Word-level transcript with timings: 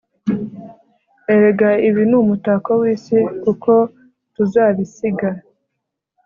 erega 1.33 1.69
ibi 1.87 2.03
ni 2.09 2.15
umutako 2.21 2.69
w'isi. 2.81 3.19
kuko 3.43 3.71
tuzabisiga 4.33 5.29